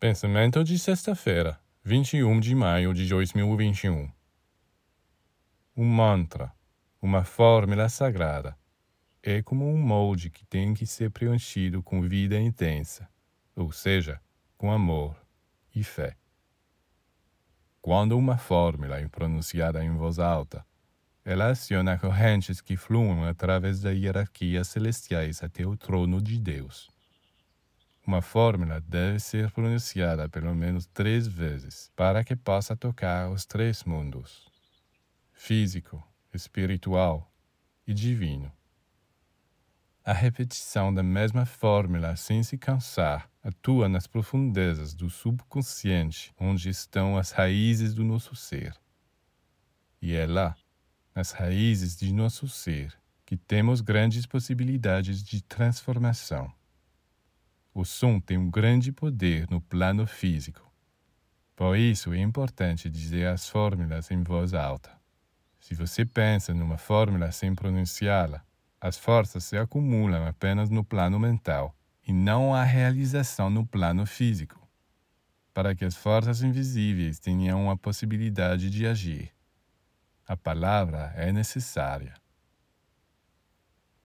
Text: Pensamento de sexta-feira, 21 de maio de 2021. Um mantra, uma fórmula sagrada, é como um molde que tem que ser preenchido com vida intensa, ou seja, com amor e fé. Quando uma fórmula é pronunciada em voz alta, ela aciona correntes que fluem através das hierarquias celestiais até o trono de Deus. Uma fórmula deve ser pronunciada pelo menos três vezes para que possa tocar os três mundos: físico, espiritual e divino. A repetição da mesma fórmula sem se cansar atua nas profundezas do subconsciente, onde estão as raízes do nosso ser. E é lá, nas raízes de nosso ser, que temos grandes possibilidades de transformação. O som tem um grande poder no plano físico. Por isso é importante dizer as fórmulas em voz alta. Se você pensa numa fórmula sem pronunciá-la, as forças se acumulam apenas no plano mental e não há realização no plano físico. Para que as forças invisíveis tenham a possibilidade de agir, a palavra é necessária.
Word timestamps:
Pensamento 0.00 0.62
de 0.62 0.78
sexta-feira, 0.78 1.58
21 1.82 2.38
de 2.38 2.54
maio 2.54 2.94
de 2.94 3.08
2021. 3.08 4.08
Um 5.76 5.84
mantra, 5.84 6.52
uma 7.02 7.24
fórmula 7.24 7.88
sagrada, 7.88 8.56
é 9.20 9.42
como 9.42 9.68
um 9.68 9.76
molde 9.76 10.30
que 10.30 10.46
tem 10.46 10.72
que 10.72 10.86
ser 10.86 11.10
preenchido 11.10 11.82
com 11.82 12.00
vida 12.00 12.38
intensa, 12.38 13.08
ou 13.56 13.72
seja, 13.72 14.20
com 14.56 14.70
amor 14.70 15.20
e 15.74 15.82
fé. 15.82 16.16
Quando 17.82 18.16
uma 18.16 18.38
fórmula 18.38 19.00
é 19.00 19.08
pronunciada 19.08 19.82
em 19.82 19.90
voz 19.96 20.20
alta, 20.20 20.64
ela 21.24 21.48
aciona 21.48 21.98
correntes 21.98 22.60
que 22.60 22.76
fluem 22.76 23.26
através 23.26 23.80
das 23.80 23.98
hierarquias 23.98 24.68
celestiais 24.68 25.42
até 25.42 25.66
o 25.66 25.76
trono 25.76 26.22
de 26.22 26.38
Deus. 26.38 26.88
Uma 28.08 28.22
fórmula 28.22 28.80
deve 28.80 29.20
ser 29.20 29.50
pronunciada 29.50 30.30
pelo 30.30 30.54
menos 30.54 30.86
três 30.86 31.26
vezes 31.26 31.92
para 31.94 32.24
que 32.24 32.34
possa 32.34 32.74
tocar 32.74 33.28
os 33.28 33.44
três 33.44 33.84
mundos: 33.84 34.50
físico, 35.30 36.02
espiritual 36.32 37.30
e 37.86 37.92
divino. 37.92 38.50
A 40.02 40.14
repetição 40.14 40.92
da 40.94 41.02
mesma 41.02 41.44
fórmula 41.44 42.16
sem 42.16 42.42
se 42.42 42.56
cansar 42.56 43.30
atua 43.44 43.90
nas 43.90 44.06
profundezas 44.06 44.94
do 44.94 45.10
subconsciente, 45.10 46.32
onde 46.40 46.70
estão 46.70 47.18
as 47.18 47.30
raízes 47.32 47.92
do 47.92 48.02
nosso 48.02 48.34
ser. 48.34 48.74
E 50.00 50.14
é 50.14 50.26
lá, 50.26 50.56
nas 51.14 51.32
raízes 51.32 51.94
de 51.94 52.10
nosso 52.14 52.48
ser, 52.48 52.98
que 53.26 53.36
temos 53.36 53.82
grandes 53.82 54.24
possibilidades 54.24 55.22
de 55.22 55.42
transformação. 55.42 56.50
O 57.74 57.84
som 57.84 58.18
tem 58.18 58.36
um 58.36 58.50
grande 58.50 58.90
poder 58.90 59.46
no 59.50 59.60
plano 59.60 60.06
físico. 60.06 60.68
Por 61.54 61.76
isso 61.76 62.12
é 62.12 62.18
importante 62.18 62.88
dizer 62.88 63.26
as 63.26 63.48
fórmulas 63.48 64.10
em 64.10 64.22
voz 64.22 64.54
alta. 64.54 64.90
Se 65.60 65.74
você 65.74 66.04
pensa 66.04 66.54
numa 66.54 66.78
fórmula 66.78 67.30
sem 67.32 67.54
pronunciá-la, 67.54 68.42
as 68.80 68.96
forças 68.96 69.44
se 69.44 69.56
acumulam 69.56 70.26
apenas 70.26 70.70
no 70.70 70.84
plano 70.84 71.18
mental 71.18 71.76
e 72.06 72.12
não 72.12 72.54
há 72.54 72.62
realização 72.62 73.50
no 73.50 73.66
plano 73.66 74.06
físico. 74.06 74.58
Para 75.52 75.74
que 75.74 75.84
as 75.84 75.96
forças 75.96 76.42
invisíveis 76.42 77.18
tenham 77.18 77.70
a 77.70 77.76
possibilidade 77.76 78.70
de 78.70 78.86
agir, 78.86 79.32
a 80.26 80.36
palavra 80.36 81.12
é 81.16 81.32
necessária. 81.32 82.14